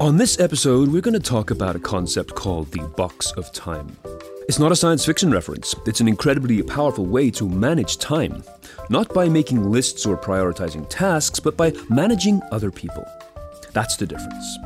On 0.00 0.16
this 0.16 0.40
episode, 0.40 0.88
we're 0.88 1.02
going 1.02 1.12
to 1.12 1.20
talk 1.20 1.50
about 1.50 1.76
a 1.76 1.78
concept 1.78 2.34
called 2.34 2.70
the 2.72 2.80
box 2.96 3.32
of 3.32 3.52
time. 3.52 3.98
It's 4.48 4.58
not 4.58 4.72
a 4.72 4.76
science 4.76 5.04
fiction 5.04 5.30
reference, 5.30 5.74
it's 5.84 6.00
an 6.00 6.08
incredibly 6.08 6.62
powerful 6.62 7.04
way 7.04 7.30
to 7.32 7.46
manage 7.46 7.98
time. 7.98 8.42
Not 8.88 9.12
by 9.12 9.28
making 9.28 9.70
lists 9.70 10.06
or 10.06 10.16
prioritizing 10.16 10.88
tasks, 10.88 11.38
but 11.38 11.54
by 11.54 11.74
managing 11.90 12.40
other 12.50 12.70
people. 12.70 13.06
That's 13.74 13.96
the 13.96 14.06
difference. 14.06 14.58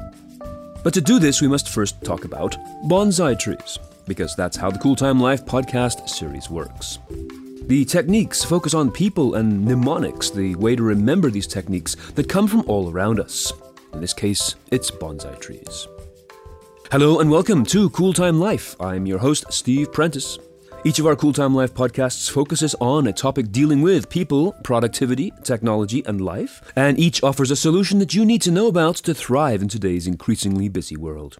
But 0.84 0.95
to 0.95 1.00
do 1.00 1.18
this, 1.18 1.42
we 1.42 1.48
must 1.48 1.69
first 1.69 2.01
talk 2.05 2.24
about 2.24 2.52
bonsai 2.84 3.37
trees, 3.37 3.80
because 4.06 4.37
that's 4.37 4.56
how 4.56 4.70
the 4.70 4.78
Cool 4.78 4.95
Time 4.95 5.19
Life 5.19 5.45
podcast 5.45 6.09
series 6.09 6.48
works. 6.48 7.01
The 7.66 7.84
techniques 7.84 8.45
focus 8.45 8.73
on 8.73 8.92
people 8.92 9.34
and 9.34 9.64
mnemonics, 9.64 10.30
the 10.30 10.55
way 10.55 10.77
to 10.77 10.82
remember 10.84 11.28
these 11.28 11.48
techniques 11.48 11.96
that 12.12 12.28
come 12.28 12.46
from 12.46 12.62
all 12.69 12.88
around 12.88 13.19
us. 13.19 13.52
In 13.95 14.01
this 14.01 14.12
case, 14.12 14.57
it's 14.73 14.91
bonsai 14.91 15.39
trees. 15.41 15.87
Hello 16.91 17.21
and 17.21 17.30
welcome 17.30 17.65
to 17.66 17.89
Cool 17.91 18.12
Time 18.12 18.41
Life. 18.41 18.75
I'm 18.80 19.07
your 19.07 19.20
host, 19.20 19.45
Steve 19.51 19.93
Prentice. 19.93 20.37
Each 20.84 20.98
of 20.98 21.07
our 21.07 21.15
Cool 21.15 21.33
Time 21.33 21.55
Life 21.55 21.73
podcasts 21.75 22.29
focuses 22.29 22.75
on 22.80 23.07
a 23.07 23.12
topic 23.12 23.53
dealing 23.53 23.83
with 23.83 24.11
people, 24.11 24.53
productivity, 24.65 25.33
technology, 25.45 26.05
and 26.07 26.20
life, 26.20 26.61
and 26.75 26.98
each 26.98 27.23
offers 27.23 27.53
a 27.53 27.57
solution 27.57 28.01
that 28.01 28.15
you 28.15 28.25
need 28.25 28.43
to 28.43 28.51
know 28.51 28.67
about 28.67 28.97
to 28.97 29.15
thrive 29.15 29.62
in 29.62 29.69
today's 29.69 30.09
increasingly 30.09 30.69
busy 30.69 30.97
world. 30.97 31.39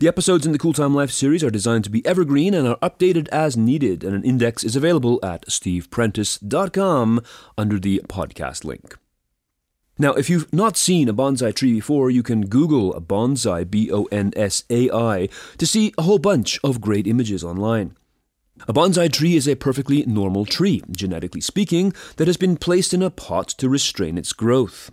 The 0.00 0.06
episodes 0.06 0.44
in 0.44 0.52
the 0.52 0.58
Cool 0.58 0.74
Time 0.74 0.94
Life 0.94 1.10
series 1.10 1.42
are 1.42 1.50
designed 1.50 1.84
to 1.84 1.90
be 1.90 2.04
evergreen 2.04 2.52
and 2.52 2.68
are 2.68 2.78
updated 2.78 3.26
as 3.28 3.56
needed, 3.56 4.04
and 4.04 4.14
an 4.14 4.22
index 4.22 4.64
is 4.64 4.76
available 4.76 5.18
at 5.22 5.46
steveprentice.com 5.46 7.22
under 7.56 7.78
the 7.78 8.02
podcast 8.06 8.64
link. 8.64 8.98
Now, 9.96 10.12
if 10.14 10.28
you've 10.28 10.52
not 10.52 10.76
seen 10.76 11.08
a 11.08 11.14
bonsai 11.14 11.54
tree 11.54 11.72
before, 11.72 12.10
you 12.10 12.24
can 12.24 12.46
Google 12.46 12.92
a 12.94 13.00
bonsai, 13.00 13.70
B 13.70 13.92
O 13.92 14.04
N 14.06 14.32
S 14.34 14.64
A 14.68 14.90
I, 14.90 15.28
to 15.58 15.66
see 15.66 15.94
a 15.96 16.02
whole 16.02 16.18
bunch 16.18 16.58
of 16.64 16.80
great 16.80 17.06
images 17.06 17.44
online. 17.44 17.96
A 18.66 18.72
bonsai 18.72 19.12
tree 19.12 19.36
is 19.36 19.46
a 19.46 19.54
perfectly 19.54 20.04
normal 20.04 20.46
tree, 20.46 20.82
genetically 20.90 21.40
speaking, 21.40 21.92
that 22.16 22.26
has 22.26 22.36
been 22.36 22.56
placed 22.56 22.92
in 22.92 23.02
a 23.02 23.10
pot 23.10 23.48
to 23.48 23.68
restrain 23.68 24.18
its 24.18 24.32
growth. 24.32 24.90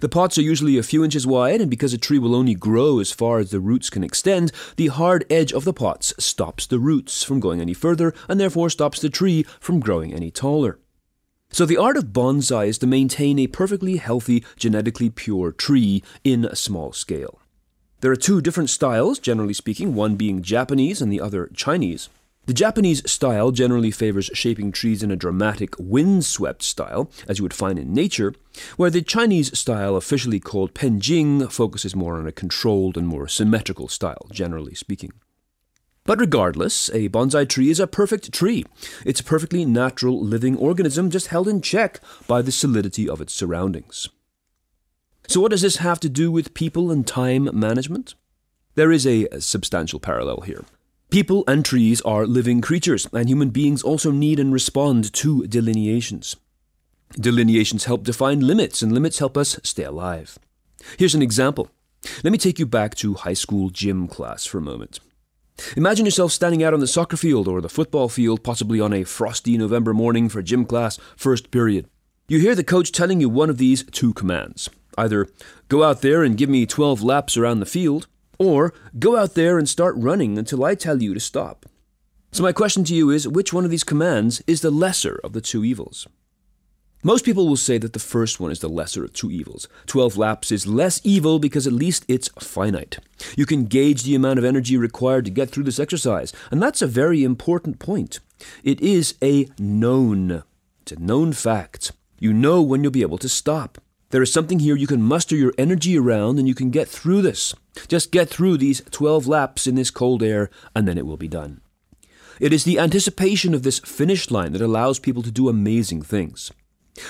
The 0.00 0.08
pots 0.08 0.38
are 0.38 0.42
usually 0.42 0.78
a 0.78 0.84
few 0.84 1.02
inches 1.02 1.26
wide, 1.26 1.60
and 1.60 1.70
because 1.70 1.92
a 1.92 1.98
tree 1.98 2.18
will 2.18 2.36
only 2.36 2.54
grow 2.54 3.00
as 3.00 3.10
far 3.10 3.38
as 3.38 3.50
the 3.50 3.60
roots 3.60 3.90
can 3.90 4.04
extend, 4.04 4.52
the 4.76 4.88
hard 4.88 5.24
edge 5.30 5.52
of 5.52 5.64
the 5.64 5.72
pots 5.72 6.12
stops 6.18 6.66
the 6.66 6.78
roots 6.78 7.24
from 7.24 7.40
going 7.40 7.60
any 7.60 7.74
further 7.74 8.14
and 8.28 8.38
therefore 8.38 8.70
stops 8.70 9.00
the 9.00 9.08
tree 9.08 9.44
from 9.58 9.80
growing 9.80 10.12
any 10.12 10.30
taller. 10.30 10.78
So, 11.52 11.66
the 11.66 11.76
art 11.76 11.96
of 11.96 12.12
bonsai 12.12 12.68
is 12.68 12.78
to 12.78 12.86
maintain 12.86 13.38
a 13.38 13.48
perfectly 13.48 13.96
healthy, 13.96 14.44
genetically 14.56 15.10
pure 15.10 15.50
tree 15.50 16.02
in 16.22 16.44
a 16.44 16.54
small 16.54 16.92
scale. 16.92 17.40
There 18.00 18.12
are 18.12 18.16
two 18.16 18.40
different 18.40 18.70
styles, 18.70 19.18
generally 19.18 19.52
speaking, 19.52 19.94
one 19.94 20.14
being 20.14 20.42
Japanese 20.42 21.02
and 21.02 21.12
the 21.12 21.20
other 21.20 21.50
Chinese. 21.54 22.08
The 22.46 22.54
Japanese 22.54 23.08
style 23.10 23.50
generally 23.50 23.90
favors 23.90 24.30
shaping 24.32 24.72
trees 24.72 25.02
in 25.02 25.10
a 25.10 25.16
dramatic, 25.16 25.74
windswept 25.78 26.62
style, 26.62 27.10
as 27.28 27.38
you 27.38 27.44
would 27.44 27.52
find 27.52 27.78
in 27.78 27.92
nature, 27.92 28.34
where 28.76 28.90
the 28.90 29.02
Chinese 29.02 29.56
style, 29.58 29.96
officially 29.96 30.40
called 30.40 30.72
Penjing, 30.72 31.50
focuses 31.50 31.94
more 31.94 32.16
on 32.16 32.26
a 32.26 32.32
controlled 32.32 32.96
and 32.96 33.06
more 33.06 33.28
symmetrical 33.28 33.88
style, 33.88 34.26
generally 34.32 34.74
speaking. 34.74 35.12
But 36.10 36.18
regardless, 36.18 36.88
a 36.88 37.08
bonsai 37.08 37.48
tree 37.48 37.70
is 37.70 37.78
a 37.78 37.86
perfect 37.86 38.32
tree. 38.32 38.66
It's 39.06 39.20
a 39.20 39.30
perfectly 39.32 39.64
natural 39.64 40.20
living 40.20 40.56
organism 40.56 41.08
just 41.08 41.28
held 41.28 41.46
in 41.46 41.62
check 41.62 42.00
by 42.26 42.42
the 42.42 42.50
solidity 42.50 43.08
of 43.08 43.20
its 43.20 43.32
surroundings. 43.32 44.08
So, 45.28 45.40
what 45.40 45.52
does 45.52 45.62
this 45.62 45.76
have 45.76 46.00
to 46.00 46.08
do 46.08 46.32
with 46.32 46.52
people 46.52 46.90
and 46.90 47.06
time 47.06 47.48
management? 47.52 48.16
There 48.74 48.90
is 48.90 49.06
a 49.06 49.28
substantial 49.38 50.00
parallel 50.00 50.40
here. 50.40 50.64
People 51.10 51.44
and 51.46 51.64
trees 51.64 52.00
are 52.00 52.26
living 52.26 52.60
creatures, 52.60 53.06
and 53.12 53.28
human 53.28 53.50
beings 53.50 53.84
also 53.84 54.10
need 54.10 54.40
and 54.40 54.52
respond 54.52 55.12
to 55.12 55.46
delineations. 55.46 56.34
Delineations 57.12 57.84
help 57.84 58.02
define 58.02 58.40
limits, 58.40 58.82
and 58.82 58.90
limits 58.90 59.20
help 59.20 59.36
us 59.36 59.60
stay 59.62 59.84
alive. 59.84 60.40
Here's 60.98 61.14
an 61.14 61.22
example. 61.22 61.70
Let 62.24 62.32
me 62.32 62.38
take 62.38 62.58
you 62.58 62.66
back 62.66 62.96
to 62.96 63.14
high 63.14 63.34
school 63.34 63.70
gym 63.70 64.08
class 64.08 64.44
for 64.44 64.58
a 64.58 64.60
moment. 64.72 64.98
Imagine 65.76 66.04
yourself 66.04 66.32
standing 66.32 66.62
out 66.62 66.74
on 66.74 66.80
the 66.80 66.86
soccer 66.86 67.16
field 67.16 67.48
or 67.48 67.60
the 67.60 67.68
football 67.68 68.08
field, 68.08 68.42
possibly 68.42 68.80
on 68.80 68.92
a 68.92 69.04
frosty 69.04 69.56
November 69.56 69.92
morning 69.94 70.28
for 70.28 70.42
gym 70.42 70.64
class, 70.64 70.98
first 71.16 71.50
period. 71.50 71.88
You 72.28 72.38
hear 72.38 72.54
the 72.54 72.64
coach 72.64 72.92
telling 72.92 73.20
you 73.20 73.28
one 73.28 73.50
of 73.50 73.58
these 73.58 73.84
two 73.84 74.12
commands 74.12 74.70
either 74.98 75.28
go 75.68 75.82
out 75.82 76.02
there 76.02 76.22
and 76.22 76.36
give 76.36 76.50
me 76.50 76.66
12 76.66 77.02
laps 77.02 77.36
around 77.36 77.60
the 77.60 77.66
field, 77.66 78.06
or 78.38 78.74
go 78.98 79.16
out 79.16 79.34
there 79.34 79.58
and 79.58 79.68
start 79.68 79.94
running 79.96 80.38
until 80.38 80.64
I 80.64 80.74
tell 80.74 81.02
you 81.02 81.14
to 81.14 81.20
stop. 81.20 81.66
So, 82.32 82.42
my 82.42 82.52
question 82.52 82.84
to 82.84 82.94
you 82.94 83.10
is 83.10 83.26
which 83.26 83.52
one 83.52 83.64
of 83.64 83.70
these 83.70 83.84
commands 83.84 84.42
is 84.46 84.60
the 84.60 84.70
lesser 84.70 85.20
of 85.24 85.32
the 85.32 85.40
two 85.40 85.64
evils? 85.64 86.06
Most 87.02 87.24
people 87.24 87.48
will 87.48 87.56
say 87.56 87.78
that 87.78 87.94
the 87.94 87.98
first 87.98 88.40
one 88.40 88.50
is 88.50 88.60
the 88.60 88.68
lesser 88.68 89.02
of 89.04 89.14
two 89.14 89.30
evils. 89.30 89.68
12 89.86 90.18
laps 90.18 90.52
is 90.52 90.66
less 90.66 91.00
evil 91.02 91.38
because 91.38 91.66
at 91.66 91.72
least 91.72 92.04
it's 92.08 92.28
finite. 92.38 92.98
You 93.38 93.46
can 93.46 93.64
gauge 93.64 94.02
the 94.02 94.14
amount 94.14 94.38
of 94.38 94.44
energy 94.44 94.76
required 94.76 95.24
to 95.24 95.30
get 95.30 95.48
through 95.48 95.64
this 95.64 95.80
exercise, 95.80 96.34
and 96.50 96.62
that's 96.62 96.82
a 96.82 96.86
very 96.86 97.24
important 97.24 97.78
point. 97.78 98.20
It 98.62 98.82
is 98.82 99.14
a 99.22 99.48
known. 99.58 100.42
It's 100.82 100.92
a 100.92 101.00
known 101.00 101.32
fact. 101.32 101.92
You 102.18 102.34
know 102.34 102.60
when 102.60 102.82
you'll 102.82 102.92
be 102.92 103.00
able 103.00 103.18
to 103.18 103.30
stop. 103.30 103.78
There 104.10 104.22
is 104.22 104.30
something 104.30 104.58
here 104.58 104.76
you 104.76 104.86
can 104.86 105.00
muster 105.00 105.36
your 105.36 105.54
energy 105.56 105.96
around 105.96 106.38
and 106.38 106.46
you 106.46 106.54
can 106.54 106.68
get 106.68 106.86
through 106.86 107.22
this. 107.22 107.54
Just 107.88 108.12
get 108.12 108.28
through 108.28 108.58
these 108.58 108.82
12 108.90 109.26
laps 109.26 109.66
in 109.66 109.74
this 109.74 109.90
cold 109.90 110.22
air, 110.22 110.50
and 110.74 110.86
then 110.86 110.98
it 110.98 111.06
will 111.06 111.16
be 111.16 111.28
done. 111.28 111.62
It 112.40 112.52
is 112.52 112.64
the 112.64 112.78
anticipation 112.78 113.54
of 113.54 113.62
this 113.62 113.78
finish 113.78 114.30
line 114.30 114.52
that 114.52 114.60
allows 114.60 114.98
people 114.98 115.22
to 115.22 115.30
do 115.30 115.48
amazing 115.48 116.02
things. 116.02 116.50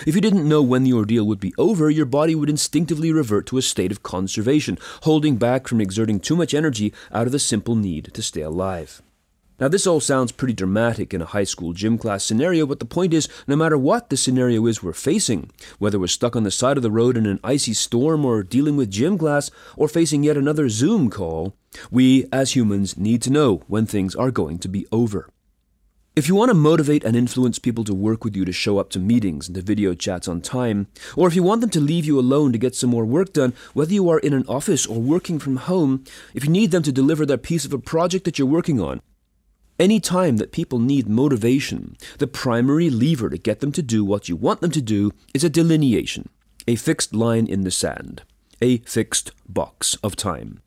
If 0.07 0.15
you 0.15 0.21
didn't 0.21 0.49
know 0.49 0.63
when 0.63 0.85
the 0.85 0.93
ordeal 0.93 1.27
would 1.27 1.41
be 1.41 1.55
over, 1.59 1.91
your 1.91 2.07
body 2.07 2.35
would 2.35 2.51
instinctively 2.51 3.13
revert 3.13 3.47
to 3.47 3.59
a 3.59 3.63
state 3.63 3.93
of 3.93 4.03
conservation, 4.03 4.79
holding 5.03 5.37
back 5.37 5.69
from 5.69 5.81
exerting 5.81 6.21
too 6.21 6.37
much 6.37 6.55
energy 6.55 6.93
out 7.13 7.27
of 7.27 7.33
the 7.33 7.39
simple 7.39 7.75
need 7.75 8.11
to 8.15 8.23
stay 8.23 8.43
alive. 8.43 9.03
Now, 9.61 9.69
this 9.69 9.87
all 9.87 10.01
sounds 10.01 10.33
pretty 10.33 10.55
dramatic 10.55 11.13
in 11.13 11.21
a 11.21 11.27
high 11.27 11.45
school 11.45 11.75
gym 11.75 11.99
class 11.99 12.25
scenario, 12.25 12.65
but 12.65 12.79
the 12.79 12.87
point 12.87 13.13
is 13.13 13.29
no 13.47 13.57
matter 13.57 13.77
what 13.77 14.09
the 14.09 14.17
scenario 14.17 14.67
is 14.67 14.83
we're 14.83 14.95
facing, 14.95 15.51
whether 15.79 15.99
we're 15.99 16.07
stuck 16.07 16.35
on 16.35 16.45
the 16.45 16.51
side 16.51 16.79
of 16.79 16.83
the 16.83 16.91
road 16.91 17.19
in 17.19 17.27
an 17.27 17.41
icy 17.45 17.75
storm 17.75 18.25
or 18.25 18.43
dealing 18.43 18.79
with 18.79 18.91
gym 18.91 19.19
class 19.19 19.51
or 19.77 19.87
facing 19.87 20.23
yet 20.23 20.39
another 20.39 20.71
Zoom 20.71 21.11
call, 21.11 21.55
we 21.91 22.27
as 22.33 22.57
humans 22.57 22.97
need 22.97 23.21
to 23.21 23.31
know 23.31 23.63
when 23.69 23.85
things 23.85 24.15
are 24.15 24.31
going 24.31 24.59
to 24.61 24.69
be 24.69 24.87
over. 24.91 25.29
If 26.21 26.29
you 26.29 26.35
want 26.35 26.51
to 26.51 26.55
motivate 26.55 27.03
and 27.03 27.17
influence 27.17 27.59
people 27.59 27.83
to 27.85 27.95
work 27.95 28.25
with 28.25 28.37
you 28.37 28.45
to 28.45 28.53
show 28.53 28.77
up 28.77 28.91
to 28.91 28.99
meetings 28.99 29.49
and 29.49 29.55
to 29.55 29.63
video 29.63 29.95
chats 29.95 30.29
on 30.29 30.43
time, 30.43 30.89
or 31.17 31.27
if 31.27 31.35
you 31.35 31.43
want 31.43 31.63
them 31.63 31.71
to 31.71 31.81
leave 31.81 32.05
you 32.05 32.21
alone 32.21 32.53
to 32.53 32.59
get 32.59 32.75
some 32.75 32.91
more 32.91 33.07
work 33.07 33.33
done, 33.33 33.55
whether 33.73 33.95
you 33.95 34.07
are 34.11 34.19
in 34.19 34.35
an 34.35 34.45
office 34.47 34.87
or 34.87 35.01
working 35.01 35.39
from 35.39 35.57
home, 35.57 36.05
if 36.35 36.45
you 36.45 36.51
need 36.51 36.73
them 36.73 36.83
to 36.83 36.93
deliver 36.93 37.25
that 37.25 37.43
piece 37.43 37.65
of 37.65 37.73
a 37.73 37.79
project 37.79 38.27
that 38.27 38.39
you're 38.39 38.47
working 38.47 38.79
on, 38.79 39.01
any 39.79 39.99
time 39.99 40.37
that 40.37 40.53
people 40.53 40.79
need 40.79 41.09
motivation, 41.09 41.97
the 42.19 42.27
primary 42.27 42.91
lever 42.91 43.31
to 43.31 43.39
get 43.39 43.61
them 43.61 43.73
to 43.73 43.81
do 43.81 44.05
what 44.05 44.29
you 44.29 44.37
want 44.37 44.61
them 44.61 44.73
to 44.73 44.83
do 44.83 45.13
is 45.33 45.43
a 45.43 45.49
delineation, 45.49 46.29
a 46.69 46.77
fixed 46.77 47.15
line 47.15 47.47
in 47.47 47.63
the 47.63 47.71
sand, 47.71 48.25
a 48.61 48.77
fixed 48.81 49.33
box 49.49 49.97
of 50.03 50.17
time. 50.17 50.61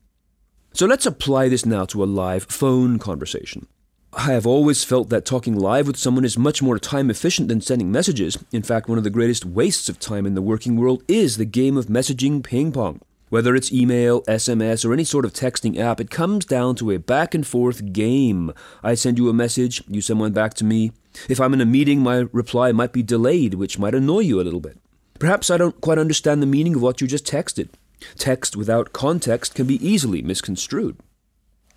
So 0.74 0.88
let's 0.88 1.06
apply 1.06 1.50
this 1.50 1.64
now 1.64 1.86
to 1.86 2.04
a 2.04 2.06
live 2.06 2.46
phone 2.46 2.98
conversation. 2.98 3.68
I 4.16 4.34
have 4.34 4.46
always 4.46 4.84
felt 4.84 5.10
that 5.10 5.26
talking 5.26 5.56
live 5.56 5.88
with 5.88 5.98
someone 5.98 6.24
is 6.24 6.38
much 6.38 6.62
more 6.62 6.78
time 6.78 7.10
efficient 7.10 7.48
than 7.48 7.62
sending 7.62 7.92
messages. 7.92 8.38
In 8.52 8.62
fact, 8.62 8.88
one 8.88 9.00
of 9.00 9.04
the 9.04 9.10
greatest 9.10 9.44
wastes 9.44 9.90
of 9.90 10.00
time 10.00 10.28
in 10.28 10.36
the 10.36 10.42
working 10.42 10.76
world 10.76 11.04
is 11.08 11.38
the 11.38 11.46
game 11.46 11.78
of 11.78 11.88
messaging 11.88 12.44
ping 12.44 12.72
pong. 12.72 13.02
Whether 13.30 13.56
it's 13.56 13.74
email, 13.74 14.22
SMS, 14.24 14.86
or 14.86 14.94
any 14.94 15.04
sort 15.04 15.26
of 15.26 15.34
texting 15.34 15.80
app, 15.80 16.00
it 16.00 16.12
comes 16.12 16.46
down 16.46 16.76
to 16.76 16.92
a 16.92 17.00
back 17.00 17.34
and 17.34 17.46
forth 17.46 17.92
game. 17.92 18.54
I 18.84 18.94
send 18.94 19.18
you 19.18 19.30
a 19.30 19.34
message, 19.34 19.84
you 19.88 20.00
send 20.00 20.20
one 20.20 20.32
back 20.32 20.54
to 20.56 20.64
me. 20.64 20.92
If 21.28 21.42
I'm 21.42 21.56
in 21.56 21.62
a 21.62 21.66
meeting, 21.66 22.02
my 22.02 22.28
reply 22.32 22.72
might 22.72 22.94
be 22.94 23.02
delayed, 23.02 23.56
which 23.56 23.80
might 23.80 23.96
annoy 23.96 24.20
you 24.20 24.40
a 24.40 24.44
little 24.46 24.60
bit. 24.60 24.78
Perhaps 25.18 25.50
I 25.50 25.58
don't 25.58 25.82
quite 25.82 25.98
understand 25.98 26.40
the 26.40 26.48
meaning 26.48 26.76
of 26.76 26.84
what 26.84 27.02
you 27.02 27.08
just 27.08 27.26
texted. 27.26 27.70
Text 28.16 28.56
without 28.56 28.94
context 28.94 29.56
can 29.56 29.66
be 29.66 29.84
easily 29.86 30.22
misconstrued. 30.22 30.98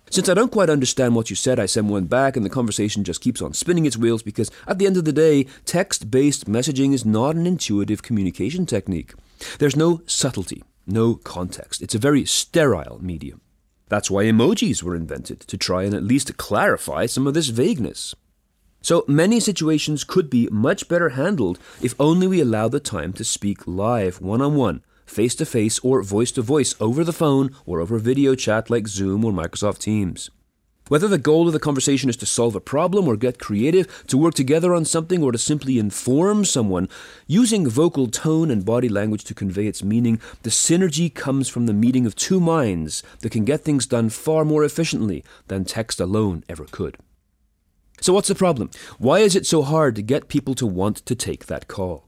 Since 0.09 0.29
I 0.29 0.33
don't 0.33 0.51
quite 0.51 0.69
understand 0.69 1.15
what 1.15 1.29
you 1.29 1.35
said, 1.35 1.59
I 1.59 1.65
send 1.65 1.89
one 1.89 2.05
back 2.05 2.37
and 2.37 2.45
the 2.45 2.49
conversation 2.49 3.03
just 3.03 3.21
keeps 3.21 3.41
on 3.41 3.53
spinning 3.53 3.85
its 3.85 3.97
wheels 3.97 4.23
because 4.23 4.49
at 4.65 4.79
the 4.79 4.85
end 4.85 4.97
of 4.97 5.05
the 5.05 5.11
day, 5.11 5.47
text 5.65 6.09
based 6.09 6.49
messaging 6.49 6.93
is 6.93 7.05
not 7.05 7.35
an 7.35 7.45
intuitive 7.45 8.03
communication 8.03 8.65
technique. 8.65 9.13
There's 9.59 9.75
no 9.75 10.01
subtlety, 10.05 10.63
no 10.85 11.15
context. 11.15 11.81
It's 11.81 11.95
a 11.95 11.99
very 11.99 12.25
sterile 12.25 12.99
medium. 13.01 13.41
That's 13.89 14.11
why 14.11 14.25
emojis 14.25 14.81
were 14.81 14.95
invented, 14.95 15.41
to 15.41 15.57
try 15.57 15.83
and 15.83 15.93
at 15.93 16.03
least 16.03 16.37
clarify 16.37 17.05
some 17.05 17.27
of 17.27 17.33
this 17.33 17.47
vagueness. 17.47 18.15
So 18.81 19.03
many 19.07 19.39
situations 19.39 20.03
could 20.03 20.29
be 20.29 20.47
much 20.51 20.87
better 20.87 21.09
handled 21.09 21.59
if 21.81 21.95
only 21.99 22.27
we 22.27 22.39
allow 22.39 22.69
the 22.69 22.79
time 22.79 23.11
to 23.13 23.23
speak 23.23 23.67
live, 23.67 24.21
one 24.21 24.41
on 24.41 24.55
one, 24.55 24.83
face 25.07 25.33
to 25.35 25.45
face 25.45 25.79
or 25.79 26.03
voice 26.03 26.31
to 26.33 26.41
voice, 26.43 26.75
over 26.79 27.03
the 27.03 27.13
phone, 27.13 27.55
or 27.65 27.81
over 27.81 27.97
video 27.97 28.35
chat 28.35 28.69
like 28.69 28.87
Zoom 28.87 29.25
or 29.25 29.31
Microsoft 29.31 29.79
Teams. 29.79 30.29
Whether 30.89 31.09
the 31.09 31.17
goal 31.17 31.47
of 31.47 31.53
the 31.53 31.59
conversation 31.59 32.09
is 32.09 32.15
to 32.17 32.25
solve 32.25 32.55
a 32.55 32.61
problem 32.61 33.07
or 33.07 33.17
get 33.17 33.39
creative, 33.39 34.05
to 34.07 34.17
work 34.17 34.35
together 34.35 34.73
on 34.73 34.85
something, 34.85 35.21
or 35.21 35.33
to 35.33 35.37
simply 35.37 35.79
inform 35.79 36.45
someone, 36.45 36.87
using 37.25 37.67
vocal 37.67 38.07
tone 38.07 38.49
and 38.49 38.63
body 38.63 38.87
language 38.87 39.25
to 39.25 39.33
convey 39.33 39.67
its 39.67 39.83
meaning, 39.83 40.21
the 40.43 40.49
synergy 40.49 41.13
comes 41.13 41.49
from 41.49 41.65
the 41.65 41.73
meeting 41.73 42.05
of 42.05 42.15
two 42.15 42.39
minds 42.39 43.03
that 43.19 43.33
can 43.33 43.43
get 43.43 43.61
things 43.61 43.85
done 43.85 44.09
far 44.09 44.45
more 44.45 44.63
efficiently 44.63 45.25
than 45.47 45.65
text 45.65 45.99
alone 45.99 46.45
ever 46.47 46.65
could. 46.71 46.97
So, 47.99 48.13
what's 48.13 48.29
the 48.29 48.35
problem? 48.35 48.69
Why 48.97 49.19
is 49.19 49.35
it 49.35 49.45
so 49.45 49.63
hard 49.63 49.95
to 49.95 50.01
get 50.01 50.29
people 50.29 50.53
to 50.55 50.67
want 50.67 50.97
to 50.97 51.15
take 51.15 51.47
that 51.47 51.67
call? 51.67 52.06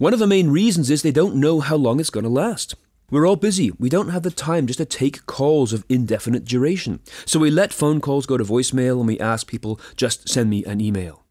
One 0.00 0.14
of 0.14 0.18
the 0.18 0.26
main 0.26 0.48
reasons 0.48 0.88
is 0.88 1.02
they 1.02 1.12
don't 1.12 1.36
know 1.36 1.60
how 1.60 1.76
long 1.76 2.00
it's 2.00 2.08
going 2.08 2.24
to 2.24 2.30
last. 2.30 2.74
We're 3.10 3.28
all 3.28 3.36
busy. 3.36 3.70
We 3.72 3.90
don't 3.90 4.08
have 4.08 4.22
the 4.22 4.30
time 4.30 4.66
just 4.66 4.78
to 4.78 4.86
take 4.86 5.26
calls 5.26 5.74
of 5.74 5.84
indefinite 5.90 6.46
duration. 6.46 7.00
So 7.26 7.38
we 7.38 7.50
let 7.50 7.74
phone 7.74 8.00
calls 8.00 8.24
go 8.24 8.38
to 8.38 8.42
voicemail 8.42 8.98
and 8.98 9.06
we 9.06 9.20
ask 9.20 9.46
people, 9.46 9.78
just 9.96 10.26
send 10.26 10.48
me 10.48 10.64
an 10.64 10.80
email. 10.80 11.26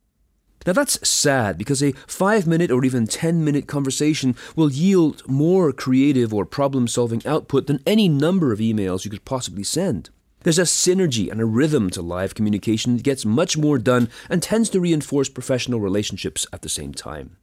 Now 0.68 0.74
that's 0.74 1.10
sad 1.10 1.58
because 1.58 1.82
a 1.82 1.94
five 2.06 2.46
minute 2.46 2.70
or 2.70 2.86
even 2.86 3.08
10 3.08 3.44
minute 3.44 3.66
conversation 3.66 4.36
will 4.56 4.72
yield 4.72 5.28
more 5.28 5.72
creative 5.72 6.32
or 6.32 6.46
problem 6.46 6.88
solving 6.88 7.26
output 7.26 7.66
than 7.66 7.82
any 7.88 8.08
number 8.08 8.54
of 8.54 8.60
emails 8.60 9.04
you 9.04 9.10
could 9.10 9.26
possibly 9.26 9.64
send. 9.64 10.12
There's 10.44 10.60
a 10.60 10.62
synergy 10.62 11.32
and 11.32 11.42
a 11.42 11.46
rhythm 11.46 11.90
to 11.90 12.04
live 12.04 12.36
communication 12.36 12.98
that 12.98 13.04
gets 13.04 13.26
much 13.26 13.58
more 13.58 13.80
done 13.80 14.10
and 14.30 14.44
tends 14.44 14.70
to 14.70 14.80
reinforce 14.80 15.28
professional 15.28 15.80
relationships 15.80 16.46
at 16.54 16.62
the 16.62 16.70
same 16.70 16.94
time. 16.94 17.38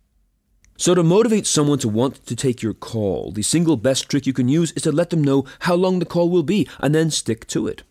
So, 0.78 0.94
to 0.94 1.02
motivate 1.02 1.46
someone 1.46 1.78
to 1.78 1.88
want 1.88 2.26
to 2.26 2.36
take 2.36 2.62
your 2.62 2.74
call, 2.74 3.32
the 3.32 3.42
single 3.42 3.76
best 3.76 4.10
trick 4.10 4.26
you 4.26 4.34
can 4.34 4.48
use 4.48 4.72
is 4.72 4.82
to 4.82 4.92
let 4.92 5.08
them 5.08 5.24
know 5.24 5.46
how 5.60 5.74
long 5.74 5.98
the 5.98 6.04
call 6.04 6.28
will 6.28 6.42
be 6.42 6.68
and 6.80 6.94
then 6.94 7.10
stick 7.10 7.46
to 7.48 7.66
it. 7.66 7.82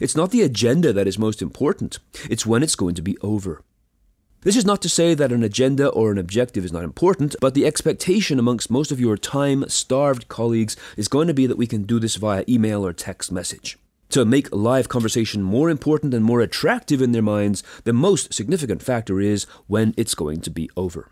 It's 0.00 0.16
not 0.16 0.30
the 0.30 0.42
agenda 0.42 0.92
that 0.94 1.06
is 1.06 1.18
most 1.18 1.42
important, 1.42 1.98
it's 2.30 2.46
when 2.46 2.62
it's 2.62 2.76
going 2.76 2.94
to 2.94 3.02
be 3.02 3.18
over. 3.18 3.62
This 4.42 4.56
is 4.56 4.64
not 4.64 4.80
to 4.82 4.88
say 4.88 5.14
that 5.14 5.30
an 5.30 5.42
agenda 5.42 5.88
or 5.88 6.10
an 6.10 6.18
objective 6.18 6.64
is 6.64 6.72
not 6.72 6.84
important, 6.84 7.36
but 7.40 7.54
the 7.54 7.66
expectation 7.66 8.38
amongst 8.38 8.70
most 8.70 8.90
of 8.90 8.98
your 8.98 9.16
time 9.16 9.68
starved 9.68 10.28
colleagues 10.28 10.76
is 10.96 11.08
going 11.08 11.28
to 11.28 11.34
be 11.34 11.46
that 11.46 11.58
we 11.58 11.66
can 11.66 11.82
do 11.82 12.00
this 12.00 12.16
via 12.16 12.44
email 12.48 12.84
or 12.84 12.92
text 12.92 13.30
message. 13.30 13.78
To 14.10 14.24
make 14.24 14.50
live 14.50 14.88
conversation 14.88 15.42
more 15.42 15.70
important 15.70 16.12
and 16.12 16.24
more 16.24 16.40
attractive 16.40 17.00
in 17.00 17.12
their 17.12 17.22
minds, 17.22 17.62
the 17.84 17.92
most 17.92 18.34
significant 18.34 18.82
factor 18.82 19.20
is 19.20 19.44
when 19.66 19.94
it's 19.96 20.14
going 20.14 20.40
to 20.40 20.50
be 20.50 20.68
over. 20.76 21.08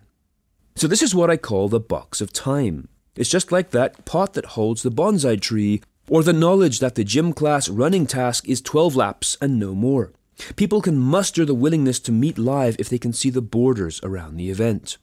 So, 0.81 0.89
this 0.89 1.03
is 1.03 1.15
what 1.15 1.29
I 1.29 1.37
call 1.37 1.69
the 1.69 1.79
box 1.79 2.23
of 2.23 2.33
time. 2.33 2.89
It's 3.15 3.29
just 3.29 3.53
like 3.53 3.69
that 3.69 4.07
pot 4.07 4.33
that 4.33 4.57
holds 4.57 4.83
the 4.83 4.91
bonsai 4.91 5.39
tree, 5.39 5.83
or 6.09 6.23
the 6.23 6.33
knowledge 6.33 6.79
that 6.79 6.95
the 6.95 7.05
gym 7.05 7.35
class 7.35 7.69
running 7.69 8.07
task 8.07 8.49
is 8.49 8.63
12 8.63 8.97
laps 8.97 9.37
and 9.43 9.59
no 9.61 9.75
more. 9.75 10.15
People 10.57 10.81
can 10.81 10.97
muster 10.97 11.45
the 11.45 11.53
willingness 11.53 12.01
to 12.01 12.13
meet 12.13 12.39
live 12.39 12.77
if 12.79 12.89
they 12.89 12.97
can 12.97 13.13
see 13.13 13.29
the 13.29 13.43
borders 13.43 14.01
around 14.03 14.37
the 14.37 14.49
event. 14.49 14.97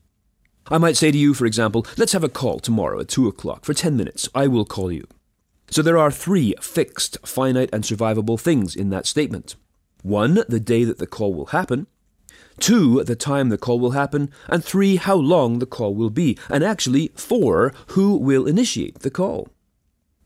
I 0.68 0.80
might 0.80 0.98
say 0.98 1.12
to 1.12 1.18
you, 1.18 1.36
for 1.36 1.46
example, 1.46 1.86
let's 1.96 2.14
have 2.14 2.24
a 2.24 2.28
call 2.28 2.58
tomorrow 2.58 3.02
at 3.02 3.10
2 3.10 3.28
o'clock 3.28 3.64
for 3.64 3.76
10 3.76 3.96
minutes. 3.96 4.28
I 4.34 4.48
will 4.48 4.66
call 4.66 4.92
you. 4.92 5.06
So 5.70 5.84
there 5.84 6.00
are 6.00 6.10
three 6.10 6.56
fixed, 6.60 7.20
finite, 7.24 7.70
and 7.72 7.84
survivable 7.84 8.40
things 8.40 8.76
in 8.76 8.90
that 8.90 9.06
statement. 9.06 9.56
One, 10.02 10.44
the 10.50 10.60
day 10.60 10.86
that 10.86 10.98
the 10.98 11.06
call 11.06 11.36
will 11.36 11.54
happen 11.54 11.86
two, 12.60 13.04
the 13.04 13.16
time 13.16 13.50
the 13.50 13.58
call 13.58 13.80
will 13.80 13.92
happen, 13.92 14.32
and 14.48 14.64
three, 14.64 14.96
how 14.96 15.16
long 15.16 15.60
the 15.60 15.66
call 15.66 15.96
will 15.96 16.10
be, 16.10 16.38
and 16.50 16.64
actually, 16.64 17.12
four, 17.16 17.74
who 17.88 18.18
will 18.18 18.48
initiate 18.48 19.00
the 19.00 19.12
call. 19.12 19.50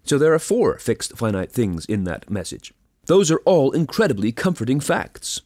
So 0.04 0.18
there 0.18 0.34
are 0.34 0.40
four 0.40 0.78
fixed 0.80 1.18
finite 1.18 1.52
things 1.52 1.86
in 1.86 2.04
that 2.06 2.30
message. 2.30 2.74
Those 3.06 3.32
are 3.32 3.42
all 3.46 3.72
incredibly 3.72 4.32
comforting 4.32 4.80
facts. 4.80 5.42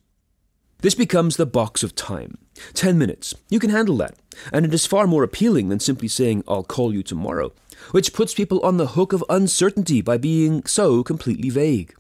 This 0.80 0.96
becomes 0.96 1.38
the 1.38 1.46
box 1.46 1.84
of 1.84 1.96
time. 1.96 2.38
Ten 2.74 2.98
minutes. 2.98 3.34
You 3.50 3.60
can 3.60 3.70
handle 3.70 3.98
that. 3.98 4.16
And 4.54 4.66
it 4.66 4.74
is 4.74 4.86
far 4.86 5.08
more 5.08 5.24
appealing 5.24 5.70
than 5.70 5.80
simply 5.80 6.08
saying, 6.08 6.44
I'll 6.48 6.64
call 6.64 6.94
you 6.94 7.02
tomorrow, 7.02 7.54
which 7.92 8.14
puts 8.14 8.34
people 8.34 8.60
on 8.62 8.78
the 8.78 8.88
hook 8.88 9.14
of 9.14 9.24
uncertainty 9.30 10.02
by 10.02 10.18
being 10.18 10.64
so 10.66 11.04
completely 11.04 11.50
vague. 11.50 11.96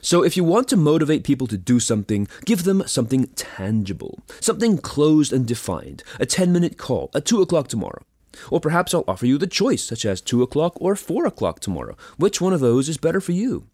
So, 0.00 0.22
if 0.22 0.36
you 0.36 0.44
want 0.44 0.68
to 0.68 0.76
motivate 0.76 1.24
people 1.24 1.46
to 1.48 1.58
do 1.58 1.80
something, 1.80 2.28
give 2.44 2.64
them 2.64 2.82
something 2.86 3.26
tangible, 3.36 4.20
something 4.40 4.78
closed 4.78 5.32
and 5.32 5.46
defined, 5.46 6.02
a 6.20 6.26
10 6.26 6.52
minute 6.52 6.76
call 6.76 7.10
at 7.14 7.24
2 7.24 7.42
o'clock 7.42 7.68
tomorrow. 7.68 8.02
Or 8.50 8.60
perhaps 8.60 8.94
I'll 8.94 9.04
offer 9.08 9.26
you 9.26 9.38
the 9.38 9.46
choice, 9.46 9.82
such 9.82 10.04
as 10.04 10.20
2 10.20 10.42
o'clock 10.42 10.74
or 10.80 10.94
4 10.96 11.26
o'clock 11.26 11.60
tomorrow. 11.60 11.96
Which 12.16 12.40
one 12.40 12.52
of 12.52 12.60
those 12.60 12.88
is 12.88 12.98
better 12.98 13.20
for 13.20 13.32
you? 13.32 13.66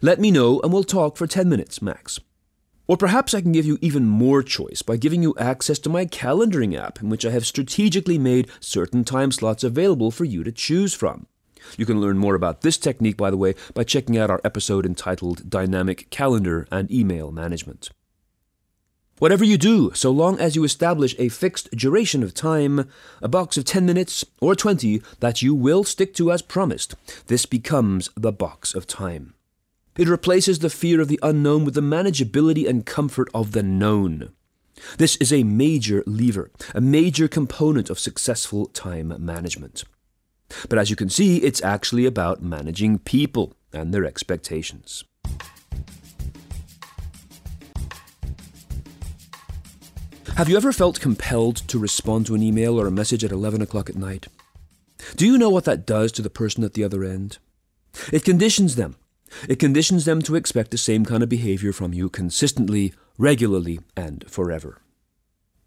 Let 0.00 0.20
me 0.20 0.30
know 0.30 0.60
and 0.60 0.72
we'll 0.72 0.84
talk 0.84 1.16
for 1.16 1.26
10 1.26 1.48
minutes 1.48 1.82
max. 1.82 2.20
Or 2.86 2.96
perhaps 2.98 3.32
I 3.32 3.40
can 3.40 3.52
give 3.52 3.64
you 3.64 3.78
even 3.80 4.06
more 4.06 4.42
choice 4.42 4.82
by 4.82 4.98
giving 4.98 5.22
you 5.22 5.34
access 5.38 5.78
to 5.80 5.88
my 5.88 6.04
calendaring 6.04 6.78
app, 6.78 7.00
in 7.00 7.08
which 7.08 7.24
I 7.24 7.30
have 7.30 7.46
strategically 7.46 8.18
made 8.18 8.50
certain 8.60 9.04
time 9.04 9.32
slots 9.32 9.64
available 9.64 10.10
for 10.10 10.24
you 10.24 10.44
to 10.44 10.52
choose 10.52 10.92
from. 10.92 11.26
You 11.76 11.86
can 11.86 12.00
learn 12.00 12.18
more 12.18 12.34
about 12.34 12.60
this 12.62 12.78
technique, 12.78 13.16
by 13.16 13.30
the 13.30 13.36
way, 13.36 13.54
by 13.74 13.84
checking 13.84 14.18
out 14.18 14.30
our 14.30 14.40
episode 14.44 14.86
entitled 14.86 15.48
Dynamic 15.48 16.10
Calendar 16.10 16.66
and 16.70 16.90
Email 16.90 17.32
Management. 17.32 17.90
Whatever 19.18 19.44
you 19.44 19.56
do, 19.56 19.92
so 19.94 20.10
long 20.10 20.40
as 20.40 20.56
you 20.56 20.64
establish 20.64 21.14
a 21.18 21.28
fixed 21.28 21.70
duration 21.70 22.24
of 22.24 22.34
time, 22.34 22.90
a 23.22 23.28
box 23.28 23.56
of 23.56 23.64
10 23.64 23.86
minutes 23.86 24.24
or 24.40 24.56
20 24.56 25.00
that 25.20 25.40
you 25.40 25.54
will 25.54 25.84
stick 25.84 26.14
to 26.14 26.32
as 26.32 26.42
promised, 26.42 26.96
this 27.28 27.46
becomes 27.46 28.10
the 28.16 28.32
box 28.32 28.74
of 28.74 28.88
time. 28.88 29.34
It 29.96 30.08
replaces 30.08 30.58
the 30.58 30.70
fear 30.70 31.00
of 31.00 31.06
the 31.06 31.20
unknown 31.22 31.64
with 31.64 31.74
the 31.74 31.80
manageability 31.80 32.68
and 32.68 32.84
comfort 32.84 33.28
of 33.32 33.52
the 33.52 33.62
known. 33.62 34.32
This 34.98 35.14
is 35.16 35.32
a 35.32 35.44
major 35.44 36.02
lever, 36.06 36.50
a 36.74 36.80
major 36.80 37.28
component 37.28 37.90
of 37.90 38.00
successful 38.00 38.66
time 38.66 39.14
management. 39.18 39.84
But 40.68 40.78
as 40.78 40.90
you 40.90 40.96
can 40.96 41.08
see, 41.08 41.38
it's 41.38 41.62
actually 41.62 42.06
about 42.06 42.42
managing 42.42 42.98
people 42.98 43.54
and 43.72 43.92
their 43.92 44.04
expectations. 44.04 45.04
Have 50.36 50.48
you 50.48 50.56
ever 50.56 50.72
felt 50.72 51.00
compelled 51.00 51.56
to 51.68 51.78
respond 51.78 52.26
to 52.26 52.34
an 52.34 52.42
email 52.42 52.80
or 52.80 52.88
a 52.88 52.90
message 52.90 53.22
at 53.22 53.30
11 53.30 53.62
o'clock 53.62 53.88
at 53.88 53.94
night? 53.94 54.26
Do 55.14 55.26
you 55.26 55.38
know 55.38 55.48
what 55.48 55.64
that 55.64 55.86
does 55.86 56.10
to 56.12 56.22
the 56.22 56.30
person 56.30 56.64
at 56.64 56.74
the 56.74 56.82
other 56.82 57.04
end? 57.04 57.38
It 58.12 58.24
conditions 58.24 58.74
them. 58.74 58.96
It 59.48 59.60
conditions 59.60 60.04
them 60.04 60.22
to 60.22 60.34
expect 60.34 60.72
the 60.72 60.78
same 60.78 61.04
kind 61.04 61.22
of 61.22 61.28
behavior 61.28 61.72
from 61.72 61.94
you 61.94 62.08
consistently, 62.08 62.94
regularly, 63.16 63.78
and 63.96 64.28
forever. 64.28 64.80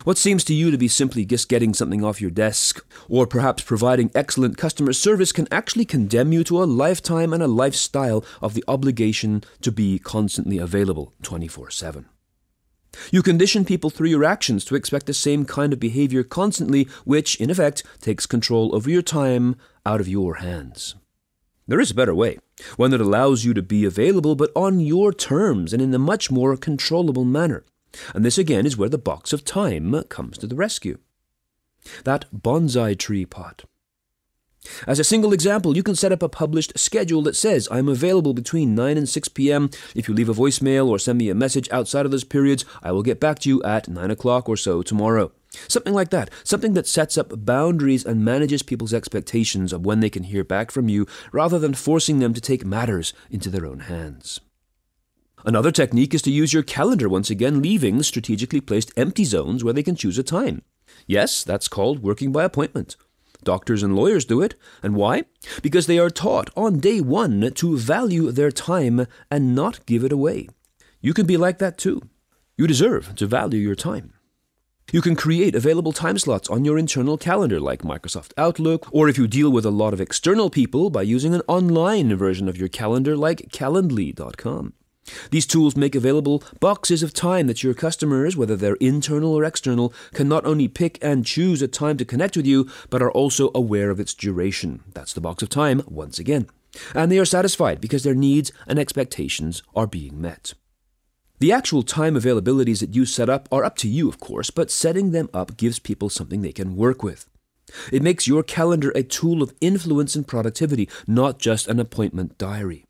What 0.08 0.18
seems 0.18 0.46
to 0.46 0.54
you 0.54 0.72
to 0.72 0.78
be 0.78 0.88
simply 0.88 1.26
just 1.26 1.50
getting 1.50 1.74
something 1.74 2.02
off 2.02 2.22
your 2.22 2.32
desk, 2.32 2.80
or 3.10 3.28
perhaps 3.28 3.62
providing 3.62 4.10
excellent 4.16 4.58
customer 4.58 4.94
service, 4.94 5.34
can 5.34 5.50
actually 5.52 5.84
condemn 5.84 6.32
you 6.32 6.46
to 6.46 6.64
a 6.64 6.72
lifetime 6.84 7.34
and 7.34 7.44
a 7.44 7.48
lifestyle 7.48 8.24
of 8.42 8.54
the 8.54 8.64
obligation 8.70 9.44
to 9.60 9.70
be 9.70 10.00
constantly 10.00 10.60
available 10.60 11.12
24 11.24 11.72
7. 11.72 12.06
You 13.12 13.22
condition 13.22 13.66
people 13.66 13.90
through 13.90 14.08
your 14.08 14.24
actions 14.24 14.64
to 14.64 14.76
expect 14.76 15.08
the 15.08 15.14
same 15.14 15.44
kind 15.44 15.74
of 15.74 15.80
behavior 15.82 16.24
constantly, 16.24 16.86
which, 17.04 17.36
in 17.42 17.50
effect, 17.50 17.84
takes 18.00 18.26
control 18.26 18.74
over 18.74 18.90
your 18.90 19.02
time 19.02 19.58
out 19.86 20.00
of 20.00 20.08
your 20.08 20.36
hands. 20.36 20.96
There 21.68 21.82
is 21.82 21.92
a 21.92 21.96
better 21.96 22.16
way, 22.16 22.40
one 22.78 22.92
that 22.92 23.02
allows 23.02 23.44
you 23.44 23.54
to 23.56 23.62
be 23.62 23.84
available, 23.84 24.36
but 24.36 24.54
on 24.56 24.80
your 24.80 25.12
terms 25.12 25.74
and 25.74 25.82
in 25.82 25.94
a 25.94 26.00
much 26.00 26.32
more 26.32 26.56
controllable 26.56 27.26
manner. 27.26 27.66
And 28.13 28.25
this 28.25 28.38
again 28.38 28.66
is 28.66 28.77
where 28.77 28.89
the 28.89 28.98
box 28.98 29.34
of 29.34 29.46
time 29.46 30.04
comes 30.10 30.38
to 30.39 30.48
the 30.48 30.56
rescue. 30.56 31.00
That 32.04 32.25
bonsai 32.34 32.98
tree 32.98 33.25
pot. 33.25 33.63
As 34.86 35.00
a 35.00 35.04
single 35.04 35.34
example, 35.34 35.77
you 35.77 35.84
can 35.84 35.96
set 35.96 36.12
up 36.12 36.22
a 36.22 36.30
published 36.30 36.77
schedule 36.77 37.22
that 37.24 37.36
says, 37.36 37.68
I'm 37.72 37.88
available 37.88 38.34
between 38.34 38.75
9 38.75 38.98
and 38.98 39.08
6 39.08 39.30
p.m. 39.30 39.70
If 39.96 40.08
you 40.08 40.13
leave 40.13 40.30
a 40.30 40.34
voicemail 40.34 40.88
or 40.88 41.00
send 41.00 41.18
me 41.20 41.30
a 41.30 41.36
message 41.36 41.70
outside 41.72 42.06
of 42.06 42.12
those 42.12 42.24
periods, 42.24 42.66
I 42.84 42.92
will 42.92 43.04
get 43.04 43.20
back 43.20 43.39
to 43.39 43.50
you 43.50 43.63
at 43.63 43.88
9 43.88 44.12
o'clock 44.12 44.50
or 44.50 44.58
so 44.58 44.82
tomorrow. 44.82 45.32
Something 45.68 45.94
like 45.94 46.10
that. 46.10 46.30
Something 46.44 46.74
that 46.74 46.88
sets 46.88 47.18
up 47.18 47.46
boundaries 47.46 48.06
and 48.06 48.25
manages 48.25 48.62
people's 48.62 48.94
expectations 48.94 49.72
of 49.72 49.86
when 49.86 50.01
they 50.01 50.10
can 50.10 50.24
hear 50.24 50.44
back 50.44 50.72
from 50.72 50.89
you, 50.89 51.08
rather 51.32 51.60
than 51.60 51.74
forcing 51.74 52.20
them 52.20 52.34
to 52.34 52.42
take 52.42 52.66
matters 52.66 53.13
into 53.30 53.50
their 53.50 53.66
own 53.66 53.82
hands. 53.82 54.42
Another 55.46 55.72
technique 55.72 56.13
is 56.13 56.22
to 56.24 56.32
use 56.32 56.53
your 56.53 56.63
calendar 56.63 57.08
once 57.08 57.29
again, 57.29 57.62
leaving 57.62 58.03
strategically 58.03 58.60
placed 58.60 58.91
empty 58.98 59.24
zones 59.24 59.63
where 59.63 59.74
they 59.74 59.84
can 59.84 59.96
choose 59.96 60.17
a 60.17 60.24
time. 60.24 60.62
Yes, 61.06 61.44
that's 61.44 61.67
called 61.67 62.03
working 62.03 62.32
by 62.32 62.44
appointment. 62.44 62.96
Doctors 63.44 63.84
and 63.84 63.96
lawyers 63.96 64.25
do 64.25 64.41
it. 64.41 64.56
And 64.82 64.96
why? 64.96 65.24
Because 65.62 65.88
they 65.88 66.00
are 66.00 66.10
taught 66.10 66.50
on 66.58 66.79
day 66.79 67.01
one 67.01 67.51
to 67.56 67.77
value 67.77 68.32
their 68.32 68.51
time 68.51 69.08
and 69.29 69.56
not 69.56 69.86
give 69.86 70.03
it 70.03 70.12
away. 70.12 70.50
You 71.01 71.13
can 71.13 71.25
be 71.25 71.38
like 71.38 71.60
that 71.60 71.77
too. 71.77 72.01
You 72.58 72.67
deserve 72.67 73.15
to 73.15 73.27
value 73.27 73.60
your 73.60 73.75
time. 73.75 74.13
You 74.91 75.01
can 75.01 75.15
create 75.15 75.53
available 75.53 75.91
time 75.91 76.17
slots 76.17 76.50
on 76.50 76.65
your 76.65 76.77
internal 76.77 77.17
calendar 77.17 77.60
like 77.60 77.82
Microsoft 77.84 78.32
Outlook, 78.38 78.88
or 78.91 79.08
if 79.08 79.17
you 79.17 79.27
deal 79.27 79.51
with 79.51 79.65
a 79.65 79.70
lot 79.70 79.94
of 79.94 80.01
external 80.01 80.50
people, 80.50 80.89
by 80.89 81.01
using 81.01 81.36
an 81.36 81.41
online 81.48 82.15
version 82.15 82.48
of 82.48 82.58
your 82.58 82.70
calendar 82.70 83.15
like 83.15 83.50
Calendly.com. 83.51 84.74
These 85.32 85.46
tools 85.46 85.76
make 85.76 85.96
available 85.96 86.44
boxes 86.60 87.04
of 87.04 87.14
time 87.14 87.48
that 87.48 87.64
your 87.64 87.74
customers, 87.74 88.36
whether 88.36 88.56
they're 88.56 88.76
internal 88.76 89.34
or 89.34 89.44
external, 89.44 89.94
can 90.14 90.28
not 90.28 90.46
only 90.46 90.68
pick 90.68 90.98
and 91.02 91.26
choose 91.26 91.62
a 91.62 91.68
time 91.68 91.98
to 91.98 92.06
connect 92.06 92.36
with 92.36 92.46
you, 92.46 92.70
but 92.90 93.02
are 93.02 93.12
also 93.12 93.52
aware 93.56 93.90
of 93.90 94.00
its 94.00 94.14
duration. 94.14 94.84
That's 94.94 95.14
the 95.14 95.22
box 95.22 95.44
of 95.44 95.50
time, 95.50 95.84
once 95.88 96.20
again. 96.20 96.48
And 96.94 97.12
they 97.12 97.20
are 97.20 97.26
satisfied 97.26 97.82
because 97.82 98.04
their 98.04 98.16
needs 98.16 98.52
and 98.68 98.78
expectations 98.78 99.64
are 99.76 99.88
being 99.88 100.22
met. 100.22 100.54
The 101.40 101.52
actual 101.52 101.84
time 101.84 102.16
availabilities 102.16 102.80
that 102.80 102.96
you 102.96 103.06
set 103.06 103.30
up 103.30 103.48
are 103.52 103.64
up 103.64 103.78
to 103.78 103.88
you, 103.88 104.10
of 104.10 104.20
course, 104.20 104.50
but 104.50 104.72
setting 104.72 105.12
them 105.12 105.30
up 105.34 105.56
gives 105.56 105.78
people 105.78 106.10
something 106.10 106.42
they 106.42 106.52
can 106.52 106.76
work 106.76 107.04
with. 107.04 107.30
It 107.92 108.02
makes 108.02 108.28
your 108.28 108.44
calendar 108.44 108.92
a 108.96 109.04
tool 109.04 109.44
of 109.44 109.54
influence 109.62 110.16
and 110.16 110.28
productivity, 110.28 110.90
not 111.06 111.38
just 111.38 111.68
an 111.68 111.80
appointment 111.80 112.38
diary. 112.38 112.87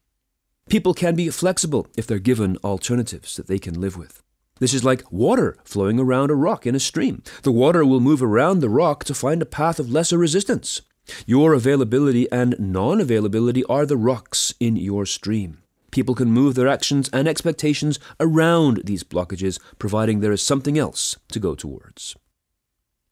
People 0.70 0.94
can 0.94 1.16
be 1.16 1.30
flexible 1.30 1.88
if 1.96 2.06
they're 2.06 2.20
given 2.20 2.58
alternatives 2.58 3.38
that 3.38 3.48
they 3.48 3.58
can 3.58 3.80
live 3.80 3.96
with. 3.96 4.22
This 4.60 4.74
is 4.74 4.84
like 4.84 5.10
water 5.10 5.56
flowing 5.64 5.98
around 5.98 6.30
a 6.30 6.36
rock 6.36 6.66
in 6.66 6.76
a 6.76 6.80
stream. 6.80 7.24
The 7.44 7.54
water 7.54 7.86
will 7.86 8.02
move 8.02 8.22
around 8.22 8.60
the 8.60 8.70
rock 8.70 9.06
to 9.06 9.14
find 9.14 9.42
a 9.42 9.46
path 9.46 9.80
of 9.80 9.90
lesser 9.90 10.18
resistance. 10.18 10.82
Your 11.26 11.54
availability 11.54 12.30
and 12.34 12.54
non 12.60 13.00
availability 13.00 13.64
are 13.66 13.86
the 13.86 13.96
rocks 13.96 14.54
in 14.60 14.76
your 14.76 15.06
stream. 15.06 15.60
People 15.90 16.16
can 16.16 16.32
move 16.34 16.56
their 16.56 16.68
actions 16.68 17.10
and 17.14 17.30
expectations 17.30 17.98
around 18.20 18.82
these 18.84 19.06
blockages, 19.06 19.62
providing 19.80 20.20
there 20.20 20.34
is 20.34 20.42
something 20.42 20.78
else 20.78 21.16
to 21.30 21.40
go 21.40 21.56
towards. 21.56 22.18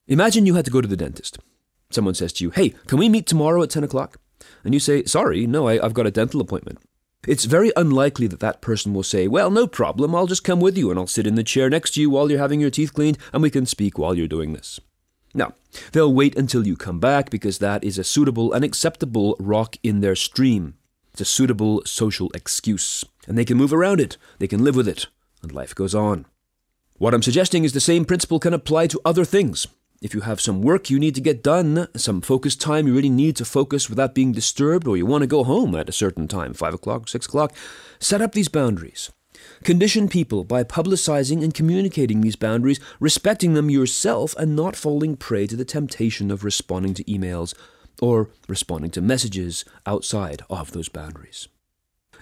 Imagine 0.08 0.46
you 0.46 0.56
had 0.56 0.66
to 0.66 0.72
go 0.72 0.82
to 0.82 0.90
the 0.90 0.98
dentist. 0.98 1.40
Someone 1.90 2.16
says 2.16 2.34
to 2.34 2.44
you, 2.44 2.50
Hey, 2.50 2.72
can 2.88 3.00
we 3.00 3.08
meet 3.08 3.28
tomorrow 3.28 3.64
at 3.64 3.70
10 3.70 3.86
o'clock? 3.86 4.18
And 4.66 4.74
you 4.74 4.82
say, 4.82 5.06
Sorry, 5.06 5.48
no, 5.48 5.70
I, 5.70 5.82
have 5.82 5.94
got 5.94 6.06
a 6.06 6.12
dental 6.12 6.42
appointment. 6.42 6.80
It's 7.28 7.46
very 7.46 7.72
unlikely 7.76 8.28
that 8.28 8.40
that 8.40 8.62
person 8.62 8.94
will 8.94 9.04
say, 9.04 9.28
Well, 9.28 9.50
no 9.50 9.68
problem, 9.68 10.14
I'll 10.14 10.28
just 10.28 10.44
come 10.44 10.60
with 10.60 10.78
you 10.78 10.90
and 10.90 11.00
I'll 11.00 11.08
sit 11.08 11.28
in 11.28 11.36
the 11.36 11.44
chair 11.44 11.70
next 11.70 11.92
to 11.92 12.02
you 12.02 12.10
while 12.10 12.30
you're 12.30 12.40
having 12.40 12.62
your 12.62 12.70
teeth 12.70 12.94
cleaned 12.94 13.18
and 13.34 13.42
we 13.42 13.50
can 13.50 13.66
speak 13.66 13.98
while 13.98 14.16
you're 14.16 14.28
doing 14.28 14.54
this. 14.54 14.80
No, 15.34 15.54
they'll 15.92 16.14
wait 16.14 16.38
until 16.38 16.66
you 16.66 16.78
come 16.78 17.00
back 17.00 17.30
because 17.30 17.60
that 17.60 17.84
is 17.84 17.98
a 17.98 18.04
suitable 18.04 18.54
and 18.54 18.64
acceptable 18.64 19.36
rock 19.40 19.76
in 19.84 20.00
their 20.00 20.16
stream. 20.16 20.76
It's 21.12 21.22
a 21.22 21.26
suitable 21.26 21.82
social 21.86 22.32
excuse, 22.34 23.04
and 23.28 23.38
they 23.38 23.46
can 23.46 23.58
move 23.58 23.74
around 23.74 24.00
it, 24.00 24.18
they 24.40 24.48
can 24.48 24.64
live 24.64 24.76
with 24.76 24.88
it, 24.88 25.08
and 25.42 25.52
life 25.52 25.76
goes 25.76 25.94
on. 25.94 26.26
What 26.98 27.14
I'm 27.14 27.22
suggesting 27.22 27.66
is 27.66 27.74
the 27.74 27.82
same 27.82 28.06
principle 28.06 28.40
can 28.40 28.54
apply 28.54 28.88
to 28.88 29.02
other 29.04 29.26
things. 29.26 29.68
If 30.02 30.14
you 30.14 30.22
have 30.22 30.42
some 30.42 30.62
work 30.62 30.90
you 30.90 31.00
need 31.00 31.16
to 31.16 31.22
get 31.22 31.42
done, 31.42 31.88
some 31.96 32.22
focus 32.22 32.56
time 32.56 32.86
you 32.86 32.94
really 32.94 33.10
need 33.10 33.36
to 33.38 33.46
focus 33.46 33.90
without 33.90 34.14
being 34.14 34.34
disturbed, 34.34 34.88
or 34.88 34.98
you 34.98 35.06
want 35.06 35.22
to 35.22 35.28
go 35.28 35.44
home 35.44 35.74
at 35.76 35.90
a 35.90 35.94
certain 35.94 36.28
time, 36.28 36.54
5 36.54 36.74
o'clock, 36.74 37.08
6 37.08 37.26
o'clock, 37.26 37.54
set 38.00 38.22
up 38.22 38.34
these 38.34 38.50
boundaries. 38.50 39.12
Condition 39.64 40.08
people 40.08 40.44
by 40.44 40.64
publicizing 40.64 41.44
and 41.44 41.54
communicating 41.54 42.22
these 42.22 42.36
boundaries, 42.36 42.80
respecting 43.00 43.54
them 43.54 43.70
yourself, 43.70 44.36
and 44.38 44.56
not 44.56 44.76
falling 44.76 45.16
prey 45.16 45.48
to 45.48 45.56
the 45.56 45.66
temptation 45.66 46.30
of 46.30 46.44
responding 46.44 46.94
to 46.94 47.04
emails 47.06 47.54
or 48.02 48.30
responding 48.48 48.92
to 48.92 49.02
messages 49.02 49.64
outside 49.86 50.42
of 50.50 50.72
those 50.72 50.90
boundaries. 50.90 51.48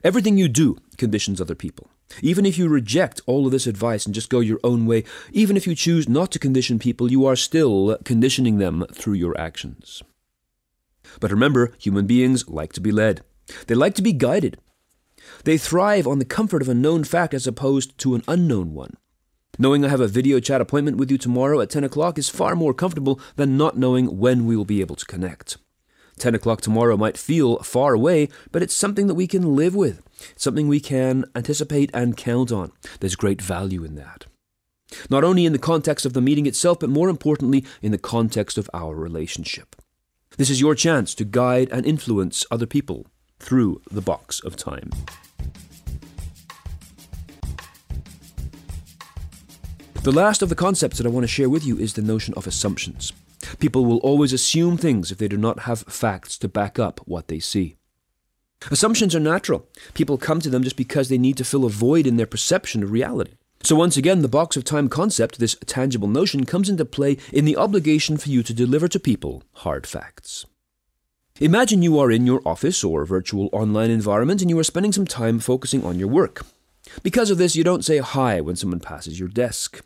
Everything 0.04 0.38
you 0.38 0.48
do 0.48 0.78
conditions 0.98 1.42
other 1.42 1.56
people. 1.56 1.90
Even 2.22 2.46
if 2.46 2.58
you 2.58 2.68
reject 2.68 3.22
all 3.26 3.46
of 3.46 3.52
this 3.52 3.68
advice 3.68 4.06
and 4.06 4.14
just 4.14 4.30
go 4.30 4.40
your 4.40 4.60
own 4.64 4.86
way, 4.86 5.04
even 5.32 5.58
if 5.58 5.66
you 5.66 5.76
choose 5.76 6.08
not 6.08 6.32
to 6.32 6.40
condition 6.40 6.80
people, 6.80 7.12
you 7.12 7.26
are 7.26 7.36
still 7.36 7.98
conditioning 8.04 8.58
them 8.58 8.86
through 8.94 9.14
your 9.14 9.40
actions. 9.40 10.04
But 11.20 11.32
remember, 11.32 11.74
human 11.78 12.08
beings 12.08 12.48
like 12.50 12.74
to 12.74 12.82
be 12.82 12.92
led. 12.92 13.22
They 13.68 13.76
like 13.76 13.96
to 13.96 14.02
be 14.02 14.14
guided. 14.14 14.58
They 15.44 15.58
thrive 15.58 16.08
on 16.08 16.20
the 16.20 16.26
comfort 16.26 16.62
of 16.62 16.70
a 16.70 16.74
known 16.74 17.04
fact 17.04 17.34
as 17.34 17.48
opposed 17.48 17.98
to 18.00 18.16
an 18.16 18.24
unknown 18.28 18.74
one. 18.74 18.96
Knowing 19.60 19.86
I 19.86 19.90
have 19.90 20.02
a 20.02 20.08
video 20.08 20.40
chat 20.40 20.62
appointment 20.62 20.98
with 20.98 21.12
you 21.12 21.18
tomorrow 21.18 21.62
at 21.62 21.70
10 21.70 21.84
o'clock 21.84 22.18
is 22.18 22.28
far 22.28 22.56
more 22.56 22.74
comfortable 22.74 23.20
than 23.36 23.56
not 23.56 23.78
knowing 23.78 24.18
when 24.18 24.46
we 24.46 24.56
will 24.56 24.66
be 24.66 24.82
able 24.82 24.96
to 24.96 25.06
connect. 25.06 25.58
10 26.18 26.36
o'clock 26.36 26.62
tomorrow 26.62 26.98
might 26.98 27.18
feel 27.18 27.58
far 27.60 27.94
away, 27.94 28.30
but 28.52 28.64
it's 28.64 28.76
something 28.76 29.08
that 29.08 29.16
we 29.16 29.28
can 29.28 29.56
live 29.56 29.76
with, 29.76 30.02
something 30.36 30.68
we 30.68 30.80
can 30.80 31.26
anticipate 31.36 31.90
and 31.94 32.18
count 32.18 32.52
on. 32.52 32.72
There's 33.00 33.16
great 33.16 33.42
value 33.42 33.84
in 33.84 33.96
that. 33.96 34.26
Not 35.10 35.24
only 35.24 35.46
in 35.46 35.54
the 35.54 35.60
context 35.60 36.06
of 36.06 36.14
the 36.14 36.22
meeting 36.22 36.46
itself, 36.46 36.80
but 36.80 36.90
more 36.90 37.10
importantly, 37.10 37.66
in 37.82 37.92
the 37.92 37.98
context 37.98 38.58
of 38.58 38.70
our 38.74 38.96
relationship. 38.96 39.76
This 40.38 40.50
is 40.50 40.62
your 40.62 40.76
chance 40.76 41.14
to 41.16 41.26
guide 41.26 41.70
and 41.72 41.86
influence 41.86 42.46
other 42.50 42.66
people 42.66 43.08
through 43.40 43.82
the 43.92 44.02
box 44.02 44.40
of 44.40 44.56
time. 44.56 44.90
The 50.04 50.12
last 50.12 50.42
of 50.42 50.50
the 50.50 50.56
concepts 50.56 50.98
that 50.98 51.08
I 51.08 51.10
want 51.10 51.24
to 51.24 51.30
share 51.30 51.50
with 51.50 51.66
you 51.66 51.78
is 51.78 51.94
the 51.94 52.02
notion 52.02 52.34
of 52.36 52.46
assumptions. 52.46 53.14
People 53.60 53.86
will 53.86 54.00
always 54.00 54.34
assume 54.34 54.76
things 54.76 55.12
if 55.12 55.18
they 55.18 55.28
do 55.28 55.38
not 55.38 55.60
have 55.60 55.82
facts 55.82 56.38
to 56.40 56.50
back 56.50 56.78
up 56.78 57.00
what 57.06 57.28
they 57.28 57.40
see. 57.40 57.78
Assumptions 58.72 59.16
are 59.16 59.20
natural. 59.20 59.68
People 59.94 60.18
come 60.18 60.40
to 60.40 60.50
them 60.50 60.64
just 60.64 60.76
because 60.76 61.10
they 61.10 61.18
need 61.18 61.38
to 61.38 61.44
fill 61.44 61.66
a 61.66 61.70
void 61.70 62.08
in 62.08 62.18
their 62.18 62.26
perception 62.26 62.84
of 62.84 62.92
reality. 62.92 63.34
So, 63.62 63.76
once 63.76 63.96
again, 63.96 64.22
the 64.22 64.28
box 64.28 64.58
of 64.58 64.66
time 64.66 64.90
concept, 64.90 65.40
this 65.40 65.56
tangible 65.66 66.10
notion, 66.10 66.46
comes 66.46 66.70
into 66.70 66.84
play 66.84 67.18
in 67.32 67.46
the 67.46 67.56
obligation 67.56 68.18
for 68.18 68.30
you 68.30 68.44
to 68.44 68.54
deliver 68.54 68.90
to 68.90 69.00
people 69.00 69.44
hard 69.54 69.88
facts. 69.88 70.46
Imagine 71.40 71.82
you 71.82 71.98
are 71.98 72.12
in 72.12 72.28
your 72.28 72.42
office 72.46 72.84
or 72.84 73.06
virtual 73.06 73.50
online 73.54 73.90
environment 73.90 74.42
and 74.42 74.50
you 74.50 74.60
are 74.60 74.64
spending 74.64 74.92
some 74.92 75.08
time 75.08 75.40
focusing 75.40 75.84
on 75.86 75.98
your 75.98 76.10
work. 76.10 76.46
Because 77.02 77.32
of 77.32 77.38
this, 77.38 77.56
you 77.56 77.64
don't 77.64 77.86
say 77.86 77.98
hi 78.00 78.42
when 78.42 78.56
someone 78.56 78.80
passes 78.80 79.20
your 79.20 79.30
desk. 79.30 79.82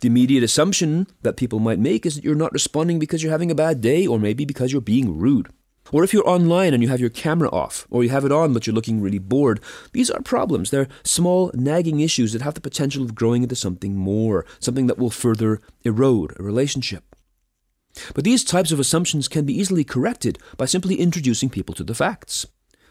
The 0.00 0.06
immediate 0.06 0.44
assumption 0.44 1.08
that 1.22 1.36
people 1.36 1.58
might 1.58 1.80
make 1.80 2.06
is 2.06 2.14
that 2.14 2.24
you're 2.24 2.34
not 2.36 2.52
responding 2.52 2.98
because 2.98 3.22
you're 3.22 3.32
having 3.32 3.50
a 3.50 3.56
bad 3.56 3.80
day 3.80 4.06
or 4.06 4.18
maybe 4.18 4.44
because 4.44 4.72
you're 4.72 4.80
being 4.80 5.18
rude. 5.18 5.48
Or 5.92 6.04
if 6.04 6.12
you're 6.12 6.28
online 6.28 6.74
and 6.74 6.82
you 6.82 6.88
have 6.88 7.00
your 7.00 7.10
camera 7.10 7.48
off, 7.50 7.86
or 7.90 8.02
you 8.02 8.10
have 8.10 8.24
it 8.24 8.32
on 8.32 8.52
but 8.52 8.66
you're 8.66 8.74
looking 8.74 9.00
really 9.00 9.18
bored, 9.18 9.60
these 9.92 10.10
are 10.10 10.20
problems. 10.22 10.70
They're 10.70 10.88
small, 11.02 11.50
nagging 11.54 12.00
issues 12.00 12.32
that 12.32 12.42
have 12.42 12.54
the 12.54 12.60
potential 12.60 13.02
of 13.02 13.14
growing 13.14 13.42
into 13.42 13.56
something 13.56 13.94
more, 13.94 14.44
something 14.60 14.86
that 14.86 14.98
will 14.98 15.10
further 15.10 15.60
erode 15.84 16.34
a 16.38 16.42
relationship. 16.42 17.04
But 18.14 18.24
these 18.24 18.44
types 18.44 18.70
of 18.70 18.78
assumptions 18.78 19.28
can 19.28 19.44
be 19.44 19.58
easily 19.58 19.84
corrected 19.84 20.38
by 20.56 20.66
simply 20.66 20.96
introducing 20.96 21.50
people 21.50 21.74
to 21.74 21.84
the 21.84 21.94
facts. 21.94 22.46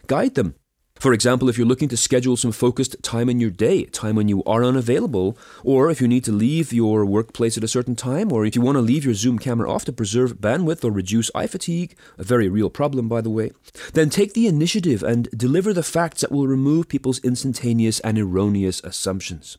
Guide 0.08 0.36
them, 0.36 0.56
for 1.00 1.14
example, 1.14 1.50
if 1.50 1.58
you're 1.58 1.68
looking 1.68 1.90
to 1.90 1.98
schedule 1.98 2.38
some 2.38 2.52
focused 2.52 3.02
time 3.04 3.30
in 3.30 3.40
your 3.40 3.50
day, 3.50 3.86
time 3.86 4.16
when 4.16 4.28
you 4.28 4.44
are 4.46 4.64
unavailable, 4.64 5.38
or 5.64 5.90
if 5.90 6.02
you 6.02 6.08
need 6.08 6.24
to 6.26 6.32
leave 6.32 6.74
your 6.74 7.06
workplace 7.06 7.58
at 7.58 7.64
a 7.64 7.68
certain 7.68 7.96
time, 7.96 8.32
or 8.32 8.46
if 8.46 8.56
you 8.56 8.62
want 8.62 8.76
to 8.76 8.82
leave 8.82 9.06
your 9.06 9.14
Zoom 9.14 9.40
camera 9.40 9.72
off 9.72 9.86
to 9.86 9.94
preserve 9.94 10.38
bandwidth 10.38 10.84
or 10.84 10.92
reduce 10.92 11.32
eye 11.36 11.48
fatigue, 11.48 11.96
a 12.18 12.24
very 12.24 12.50
real 12.50 12.70
problem, 12.70 13.08
by 13.08 13.22
the 13.22 13.30
way, 13.30 13.52
then 13.94 14.10
take 14.10 14.34
the 14.34 14.48
initiative 14.48 15.04
and 15.04 15.30
deliver 15.32 15.74
the 15.74 15.84
facts 15.84 16.22
that 16.22 16.32
will 16.32 16.48
remove 16.48 16.88
people's 16.88 17.20
instantaneous 17.20 18.00
and 18.02 18.18
erroneous 18.18 18.82
assumptions. 18.84 19.58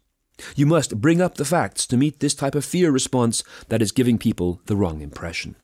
You 0.55 0.67
must 0.67 1.01
bring 1.01 1.21
up 1.21 1.35
the 1.35 1.45
facts 1.45 1.87
to 1.89 1.97
meet 1.97 2.21
this 2.21 2.35
type 2.35 2.55
of 2.55 2.65
fear 2.65 2.91
response 2.91 3.43
that 3.69 3.83
is 3.83 3.93
giving 3.93 4.19
people 4.19 4.61
the 4.67 4.77
wrong 4.77 5.01
impression. 5.01 5.57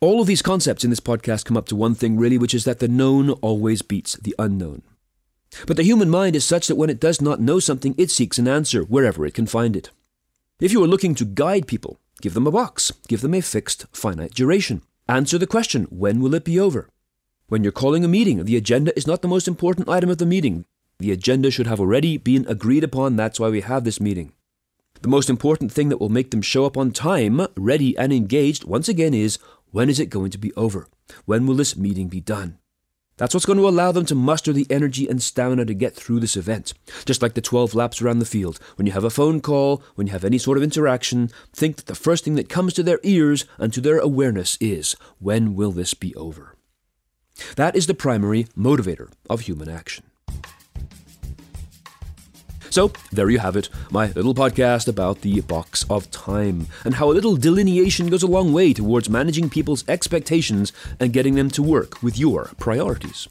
All 0.00 0.20
of 0.20 0.28
these 0.28 0.42
concepts 0.42 0.84
in 0.84 0.90
this 0.90 1.00
podcast 1.00 1.44
come 1.44 1.56
up 1.56 1.66
to 1.66 1.76
one 1.76 1.96
thing, 1.96 2.16
really, 2.16 2.38
which 2.38 2.54
is 2.54 2.64
that 2.64 2.78
the 2.78 2.86
known 2.86 3.30
always 3.30 3.82
beats 3.82 4.14
the 4.16 4.34
unknown. 4.38 4.82
But 5.66 5.76
the 5.76 5.82
human 5.82 6.08
mind 6.08 6.36
is 6.36 6.44
such 6.44 6.68
that 6.68 6.76
when 6.76 6.88
it 6.88 7.00
does 7.00 7.20
not 7.20 7.40
know 7.40 7.58
something, 7.58 7.96
it 7.98 8.12
seeks 8.12 8.38
an 8.38 8.46
answer 8.46 8.82
wherever 8.82 9.26
it 9.26 9.34
can 9.34 9.46
find 9.46 9.74
it. 9.74 9.90
If 10.60 10.70
you 10.70 10.84
are 10.84 10.88
looking 10.88 11.16
to 11.16 11.24
guide 11.24 11.66
people, 11.66 11.98
give 12.20 12.34
them 12.34 12.46
a 12.46 12.52
box, 12.52 12.92
give 13.08 13.22
them 13.22 13.34
a 13.34 13.40
fixed, 13.40 13.86
finite 13.90 14.34
duration. 14.34 14.82
Answer 15.08 15.36
the 15.36 15.48
question 15.48 15.88
when 15.90 16.20
will 16.20 16.34
it 16.34 16.44
be 16.44 16.60
over? 16.60 16.88
When 17.48 17.64
you're 17.64 17.72
calling 17.72 18.04
a 18.04 18.08
meeting, 18.08 18.44
the 18.44 18.56
agenda 18.56 18.96
is 18.96 19.06
not 19.06 19.22
the 19.22 19.28
most 19.28 19.48
important 19.48 19.88
item 19.88 20.10
of 20.10 20.18
the 20.18 20.26
meeting. 20.26 20.64
The 21.00 21.10
agenda 21.10 21.50
should 21.50 21.66
have 21.66 21.80
already 21.80 22.18
been 22.18 22.46
agreed 22.46 22.84
upon, 22.84 23.16
that's 23.16 23.40
why 23.40 23.48
we 23.48 23.62
have 23.62 23.82
this 23.82 24.00
meeting. 24.00 24.32
The 25.00 25.08
most 25.08 25.30
important 25.30 25.70
thing 25.70 25.90
that 25.90 26.00
will 26.00 26.08
make 26.08 26.32
them 26.32 26.42
show 26.42 26.64
up 26.64 26.76
on 26.76 26.90
time, 26.90 27.46
ready 27.56 27.96
and 27.96 28.12
engaged, 28.12 28.64
once 28.64 28.88
again, 28.88 29.14
is 29.14 29.38
when 29.70 29.90
is 29.90 30.00
it 30.00 30.10
going 30.10 30.30
to 30.30 30.38
be 30.38 30.52
over? 30.54 30.88
When 31.24 31.46
will 31.46 31.54
this 31.54 31.76
meeting 31.76 32.08
be 32.08 32.20
done? 32.20 32.58
That's 33.18 33.34
what's 33.34 33.46
going 33.46 33.58
to 33.58 33.68
allow 33.68 33.90
them 33.90 34.06
to 34.06 34.14
muster 34.14 34.52
the 34.52 34.66
energy 34.70 35.08
and 35.08 35.20
stamina 35.20 35.64
to 35.64 35.74
get 35.74 35.94
through 35.94 36.20
this 36.20 36.36
event. 36.36 36.72
Just 37.04 37.20
like 37.20 37.34
the 37.34 37.40
12 37.40 37.74
laps 37.74 38.00
around 38.00 38.20
the 38.20 38.24
field. 38.24 38.60
When 38.76 38.86
you 38.86 38.92
have 38.92 39.04
a 39.04 39.10
phone 39.10 39.40
call, 39.40 39.82
when 39.96 40.06
you 40.06 40.12
have 40.12 40.24
any 40.24 40.38
sort 40.38 40.56
of 40.56 40.62
interaction, 40.62 41.30
think 41.52 41.76
that 41.76 41.86
the 41.86 41.96
first 41.96 42.24
thing 42.24 42.36
that 42.36 42.48
comes 42.48 42.74
to 42.74 42.82
their 42.84 43.00
ears 43.02 43.44
and 43.58 43.72
to 43.72 43.80
their 43.80 43.98
awareness 43.98 44.56
is 44.60 44.94
when 45.18 45.56
will 45.56 45.72
this 45.72 45.94
be 45.94 46.14
over? 46.14 46.54
That 47.56 47.74
is 47.74 47.88
the 47.88 47.94
primary 47.94 48.44
motivator 48.56 49.10
of 49.28 49.42
human 49.42 49.68
action. 49.68 50.04
So, 52.70 52.92
there 53.10 53.30
you 53.30 53.38
have 53.38 53.56
it, 53.56 53.68
my 53.90 54.08
little 54.08 54.34
podcast 54.34 54.88
about 54.88 55.22
the 55.22 55.40
box 55.40 55.84
of 55.88 56.10
time, 56.10 56.66
and 56.84 56.94
how 56.94 57.10
a 57.10 57.12
little 57.12 57.36
delineation 57.36 58.08
goes 58.08 58.22
a 58.22 58.26
long 58.26 58.52
way 58.52 58.72
towards 58.72 59.08
managing 59.08 59.48
people's 59.48 59.88
expectations 59.88 60.72
and 61.00 61.12
getting 61.12 61.34
them 61.34 61.50
to 61.50 61.62
work 61.62 62.02
with 62.02 62.18
your 62.18 62.50
priorities. 62.58 63.28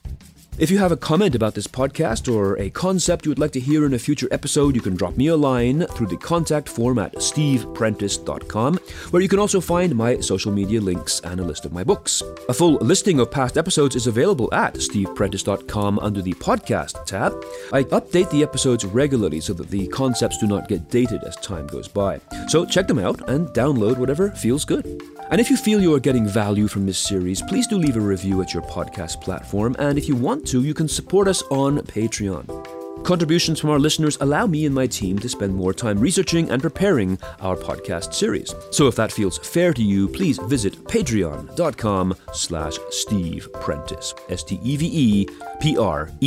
If 0.59 0.71
you 0.71 0.79
have 0.79 0.91
a 0.91 0.97
comment 0.97 1.35
about 1.35 1.53
this 1.53 1.67
podcast 1.67 2.33
or 2.33 2.57
a 2.57 2.71
concept 2.71 3.25
you 3.25 3.29
would 3.29 3.37
like 3.37 3.51
to 3.51 3.59
hear 3.59 3.85
in 3.85 3.93
a 3.93 3.99
future 3.99 4.27
episode, 4.31 4.73
you 4.73 4.81
can 4.81 4.95
drop 4.95 5.15
me 5.15 5.27
a 5.27 5.35
line 5.35 5.85
through 5.85 6.07
the 6.07 6.17
contact 6.17 6.67
form 6.67 6.97
at 6.97 7.13
steveprentice.com, 7.13 8.79
where 9.11 9.21
you 9.21 9.29
can 9.29 9.37
also 9.37 9.61
find 9.61 9.95
my 9.95 10.19
social 10.19 10.51
media 10.51 10.81
links 10.81 11.19
and 11.19 11.39
a 11.39 11.43
list 11.43 11.65
of 11.65 11.73
my 11.73 11.83
books. 11.83 12.23
A 12.49 12.53
full 12.55 12.73
listing 12.77 13.19
of 13.19 13.29
past 13.29 13.55
episodes 13.55 13.95
is 13.95 14.07
available 14.07 14.51
at 14.51 14.73
steveprentice.com 14.73 15.99
under 15.99 16.23
the 16.23 16.33
podcast 16.33 17.05
tab. 17.05 17.33
I 17.71 17.83
update 17.83 18.31
the 18.31 18.41
episodes 18.41 18.83
regularly 18.83 19.41
so 19.41 19.53
that 19.53 19.69
the 19.69 19.85
concepts 19.89 20.39
do 20.39 20.47
not 20.47 20.67
get 20.67 20.89
dated 20.89 21.23
as 21.23 21.35
time 21.35 21.67
goes 21.67 21.87
by. 21.87 22.19
So 22.47 22.65
check 22.65 22.87
them 22.87 22.97
out 22.97 23.29
and 23.29 23.47
download 23.49 23.99
whatever 23.99 24.31
feels 24.31 24.65
good. 24.65 25.03
And 25.29 25.41
if 25.41 25.49
you 25.49 25.57
feel 25.57 25.81
you 25.81 25.93
are 25.93 25.99
getting 25.99 26.25
value 26.25 26.67
from 26.67 26.85
this 26.85 26.97
series, 26.97 27.41
please 27.41 27.67
do 27.67 27.77
leave 27.77 27.97
a 27.97 27.99
review 27.99 28.41
at 28.41 28.53
your 28.53 28.63
podcast 28.63 29.21
platform. 29.21 29.75
And 29.79 29.97
if 29.97 30.07
you 30.07 30.15
want 30.15 30.47
to, 30.47 30.63
you 30.63 30.73
can 30.73 30.87
support 30.87 31.27
us 31.27 31.43
on 31.49 31.79
Patreon. 31.79 33.03
Contributions 33.03 33.59
from 33.59 33.69
our 33.69 33.79
listeners 33.79 34.17
allow 34.21 34.47
me 34.47 34.65
and 34.65 34.73
my 34.75 34.87
team 34.87 35.19
to 35.19 35.29
spend 35.29 35.55
more 35.55 35.73
time 35.73 35.99
researching 35.99 36.49
and 36.49 36.61
preparing 36.61 37.17
our 37.39 37.55
podcast 37.55 38.13
series. 38.13 38.53
So 38.71 38.87
if 38.87 38.95
that 38.95 39.11
feels 39.11 39.37
fair 39.37 39.73
to 39.73 39.83
you, 39.83 40.09
please 40.09 40.37
visit 40.39 40.73
patreon.com 40.85 42.15
slash 42.33 42.77
Steve 42.89 43.47
Prentice. 43.53 44.13
S-T-E-V-E 44.29 45.27
P-R-E-N-T-I-C-E. 45.59 46.21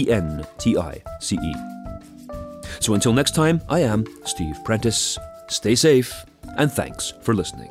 So 2.80 2.94
until 2.94 3.12
next 3.12 3.34
time, 3.34 3.60
I 3.68 3.80
am 3.80 4.06
Steve 4.24 4.56
Prentice. 4.64 5.18
Stay 5.48 5.74
safe, 5.74 6.24
and 6.56 6.70
thanks 6.72 7.12
for 7.22 7.34
listening. 7.34 7.70